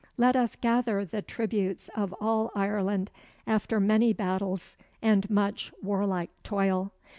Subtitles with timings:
[0.17, 3.11] Let us gather the tributes of all Ireland,
[3.45, 6.91] after many battles and much warlike toil.